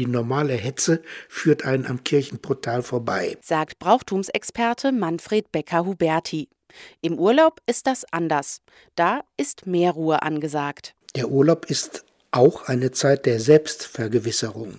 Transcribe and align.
Die 0.00 0.06
normale 0.06 0.54
Hetze 0.54 1.02
führt 1.28 1.66
einen 1.66 1.84
am 1.84 2.02
Kirchenportal 2.02 2.82
vorbei, 2.82 3.36
sagt 3.42 3.78
Brauchtumsexperte 3.80 4.92
Manfred 4.92 5.52
Becker-Huberti. 5.52 6.48
Im 7.02 7.18
Urlaub 7.18 7.60
ist 7.66 7.86
das 7.86 8.06
anders. 8.10 8.62
Da 8.94 9.20
ist 9.36 9.66
mehr 9.66 9.90
Ruhe 9.90 10.22
angesagt. 10.22 10.94
Der 11.16 11.28
Urlaub 11.28 11.66
ist 11.66 12.06
auch 12.30 12.62
eine 12.62 12.92
Zeit 12.92 13.26
der 13.26 13.40
Selbstvergewisserung. 13.40 14.78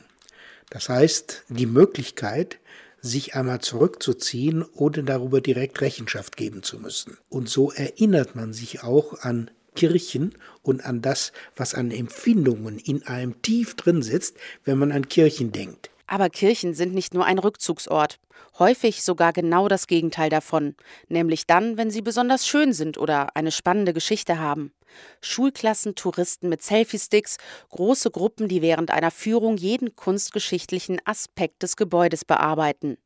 Das 0.71 0.89
heißt, 0.89 1.43
die 1.49 1.67
Möglichkeit, 1.67 2.57
sich 2.99 3.35
einmal 3.35 3.61
zurückzuziehen, 3.61 4.65
ohne 4.73 5.03
darüber 5.03 5.39
direkt 5.39 5.81
Rechenschaft 5.81 6.35
geben 6.35 6.63
zu 6.63 6.79
müssen. 6.79 7.19
Und 7.29 7.47
so 7.47 7.71
erinnert 7.71 8.35
man 8.35 8.53
sich 8.53 8.81
auch 8.81 9.21
an 9.21 9.51
Kirchen 9.75 10.35
und 10.61 10.85
an 10.85 11.01
das, 11.01 11.31
was 11.55 11.73
an 11.73 11.91
Empfindungen 11.91 12.77
in 12.79 13.03
einem 13.07 13.41
tief 13.41 13.75
drin 13.75 14.01
sitzt, 14.01 14.37
wenn 14.65 14.77
man 14.77 14.91
an 14.91 15.09
Kirchen 15.09 15.51
denkt. 15.51 15.89
Aber 16.07 16.29
Kirchen 16.29 16.73
sind 16.73 16.93
nicht 16.93 17.13
nur 17.13 17.23
ein 17.23 17.39
Rückzugsort, 17.39 18.19
häufig 18.59 19.01
sogar 19.01 19.31
genau 19.31 19.69
das 19.69 19.87
Gegenteil 19.87 20.29
davon, 20.29 20.75
nämlich 21.07 21.47
dann, 21.47 21.77
wenn 21.77 21.89
sie 21.89 22.01
besonders 22.01 22.45
schön 22.45 22.73
sind 22.73 22.97
oder 22.97 23.35
eine 23.37 23.51
spannende 23.51 23.93
Geschichte 23.93 24.37
haben. 24.37 24.73
Schulklassen, 25.21 25.95
Touristen 25.95 26.49
mit 26.49 26.61
Selfie-Sticks, 26.61 27.37
große 27.69 28.11
Gruppen, 28.11 28.49
die 28.49 28.61
während 28.61 28.91
einer 28.91 29.09
Führung 29.09 29.55
jeden 29.55 29.95
kunstgeschichtlichen 29.95 30.99
Aspekt 31.05 31.63
des 31.63 31.77
Gebäudes 31.77 32.25
bearbeiten. 32.25 32.97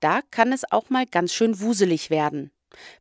Da 0.00 0.20
kann 0.30 0.50
es 0.50 0.62
auch 0.70 0.88
mal 0.88 1.04
ganz 1.04 1.34
schön 1.34 1.60
wuselig 1.60 2.08
werden. 2.08 2.50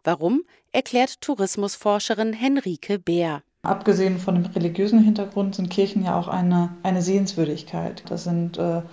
Warum, 0.03 0.43
erklärt 0.71 1.21
Tourismusforscherin 1.21 2.33
Henrike 2.33 2.99
Beer. 2.99 3.43
Abgesehen 3.63 4.20
von 4.20 4.35
dem 4.35 4.45
religiösen 4.52 4.99
Hintergrund 4.99 5.55
sind 5.55 5.70
Kirchen 5.70 6.03
ja 6.03 6.20
auch 6.20 6.27
eine, 6.27 6.77
eine 6.83 7.02
Sehenswürdigkeit. 7.02 8.03
Das 8.09 8.23
sind 8.23 8.57
äh, 8.57 8.83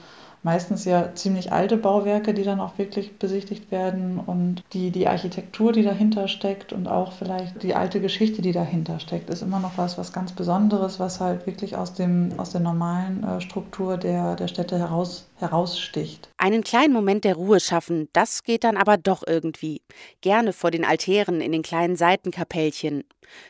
meistens 0.43 0.85
ja 0.85 1.15
ziemlich 1.15 1.53
alte 1.53 1.77
Bauwerke, 1.77 2.35
die 2.35 2.43
dann 2.43 2.61
auch 2.61 2.79
wirklich 2.79 3.17
besichtigt 3.19 3.71
werden 3.71 4.19
und 4.19 4.63
die, 4.73 4.91
die 4.91 5.07
Architektur, 5.07 5.73
die 5.73 5.83
dahinter 5.83 6.29
steckt 6.29 6.73
und 6.73 6.89
auch 6.89 7.13
vielleicht 7.13 7.63
die 7.63 7.75
alte 7.75 8.01
Geschichte, 8.01 8.43
die 8.43 8.53
dahinter 8.53 8.99
steckt, 9.01 9.31
ist 9.31 9.43
immer 9.43 9.61
noch 9.61 9.79
was, 9.79 9.99
was 9.99 10.13
ganz 10.13 10.33
Besonderes, 10.33 10.99
was 10.99 11.21
halt 11.21 11.47
wirklich 11.47 11.77
aus, 11.77 11.95
dem, 11.95 12.33
aus 12.39 12.51
der 12.51 12.61
normalen 12.61 13.23
äh, 13.25 13.41
Struktur 13.41 13.97
der, 13.97 14.37
der 14.37 14.49
Städte 14.49 14.79
heraus, 14.79 15.29
heraussticht. 15.39 16.29
Einen 16.37 16.65
kleinen 16.65 16.93
Moment 16.93 17.25
der 17.25 17.37
Ruhe 17.37 17.61
schaffen, 17.61 18.09
das 18.13 18.43
geht 18.43 18.65
dann 18.65 18.77
aber 18.77 18.97
doch 18.97 19.23
irgendwie. 19.27 19.83
Gerne 20.21 20.53
vor 20.53 20.71
den 20.71 20.85
Altären 20.85 21.41
in 21.41 21.53
den 21.53 21.63
kleinen 21.63 21.97
Seitenkapellchen. 21.97 23.05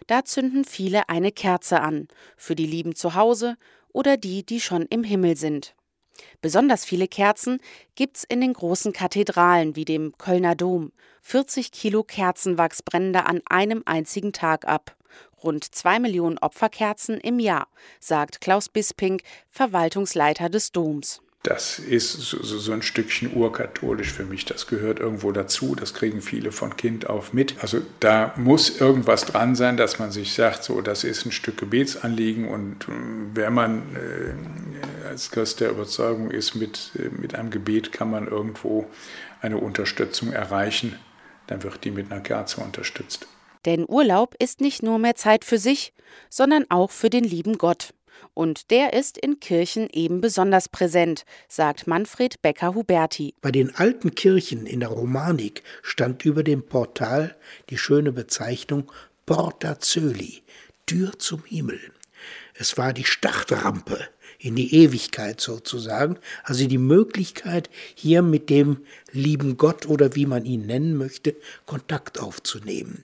Da 0.06 0.24
zünden 0.24 0.64
viele 0.64 1.08
eine 1.08 1.32
Kerze 1.32 1.80
an, 1.80 2.06
für 2.36 2.54
die 2.54 2.66
Lieben 2.66 2.94
zu 2.94 3.14
Hause 3.14 3.56
oder 3.92 4.16
die, 4.16 4.44
die 4.44 4.60
schon 4.60 4.82
im 4.82 5.04
Himmel 5.04 5.36
sind. 5.36 5.74
Besonders 6.42 6.84
viele 6.84 7.06
Kerzen 7.06 7.60
gibt's 7.94 8.24
in 8.24 8.40
den 8.40 8.52
großen 8.52 8.92
Kathedralen 8.92 9.76
wie 9.76 9.84
dem 9.84 10.18
Kölner 10.18 10.56
Dom. 10.56 10.90
40 11.22 11.70
Kilo 11.70 12.02
Kerzenwachs 12.02 12.82
brennen 12.82 13.12
da 13.12 13.20
an 13.20 13.40
einem 13.48 13.82
einzigen 13.86 14.32
Tag 14.32 14.66
ab. 14.66 14.96
Rund 15.42 15.72
zwei 15.72 16.00
Millionen 16.00 16.38
Opferkerzen 16.38 17.18
im 17.18 17.38
Jahr, 17.38 17.68
sagt 18.00 18.40
Klaus 18.40 18.68
Bisping, 18.68 19.22
Verwaltungsleiter 19.50 20.48
des 20.48 20.72
Doms 20.72 21.22
das 21.42 21.80
ist 21.80 22.12
so, 22.12 22.40
so, 22.40 22.72
ein 22.72 22.82
Stückchen 22.82 23.34
urkatholisch 23.34 24.12
für 24.12 24.24
mich. 24.24 24.44
Das 24.44 24.68
gehört 24.68 25.00
irgendwo 25.00 25.32
dazu. 25.32 25.74
Das 25.74 25.92
kriegen 25.92 26.22
viele 26.22 26.52
von 26.52 26.76
Kind 26.76 27.10
auf 27.10 27.32
mit. 27.32 27.56
Also 27.60 27.82
da 27.98 28.32
muss 28.36 28.80
irgendwas 28.80 29.24
dran 29.24 29.56
sein, 29.56 29.76
dass 29.76 29.98
man 29.98 30.12
sich 30.12 30.34
sagt, 30.34 30.62
so, 30.62 30.80
das 30.80 31.02
ist 31.02 31.26
ein 31.26 31.32
Stück 31.32 31.56
Gebetsanliegen. 31.56 32.46
Und 32.46 32.84
äh, 32.84 32.92
wenn 33.34 33.52
man 33.54 33.82
äh, 33.96 34.21
als 35.12 35.30
Christ 35.30 35.60
der 35.60 35.70
Überzeugung 35.70 36.30
ist, 36.30 36.54
mit, 36.54 36.92
äh, 36.98 37.10
mit 37.10 37.34
einem 37.34 37.50
Gebet 37.50 37.92
kann 37.92 38.10
man 38.10 38.26
irgendwo 38.26 38.86
eine 39.42 39.58
Unterstützung 39.58 40.32
erreichen, 40.32 40.98
dann 41.46 41.62
wird 41.62 41.84
die 41.84 41.90
mit 41.90 42.10
einer 42.10 42.22
Kerze 42.22 42.62
unterstützt. 42.62 43.26
Denn 43.66 43.84
Urlaub 43.86 44.34
ist 44.38 44.60
nicht 44.60 44.82
nur 44.82 44.98
mehr 44.98 45.14
Zeit 45.14 45.44
für 45.44 45.58
sich, 45.58 45.92
sondern 46.30 46.64
auch 46.70 46.90
für 46.90 47.10
den 47.10 47.24
lieben 47.24 47.58
Gott. 47.58 47.92
Und 48.34 48.70
der 48.70 48.94
ist 48.94 49.18
in 49.18 49.38
Kirchen 49.38 49.88
eben 49.92 50.22
besonders 50.22 50.68
präsent, 50.68 51.24
sagt 51.46 51.86
Manfred 51.86 52.40
Becker-Huberti. 52.40 53.34
Bei 53.42 53.52
den 53.52 53.74
alten 53.74 54.14
Kirchen 54.14 54.64
in 54.64 54.80
der 54.80 54.88
Romanik 54.88 55.62
stand 55.82 56.24
über 56.24 56.42
dem 56.42 56.66
Portal 56.66 57.36
die 57.68 57.76
schöne 57.76 58.12
Bezeichnung 58.12 58.90
Porta 59.26 59.78
Zöli, 59.78 60.42
Tür 60.86 61.18
zum 61.18 61.44
Himmel. 61.44 61.80
Es 62.54 62.78
war 62.78 62.94
die 62.94 63.04
Startrampe 63.04 64.08
in 64.38 64.56
die 64.56 64.74
Ewigkeit 64.74 65.40
sozusagen, 65.40 66.18
also 66.44 66.66
die 66.66 66.78
Möglichkeit, 66.78 67.70
hier 67.94 68.22
mit 68.22 68.50
dem 68.50 68.78
lieben 69.10 69.56
Gott 69.56 69.86
oder 69.86 70.14
wie 70.14 70.26
man 70.26 70.44
ihn 70.44 70.66
nennen 70.66 70.96
möchte, 70.96 71.34
Kontakt 71.66 72.20
aufzunehmen. 72.20 73.00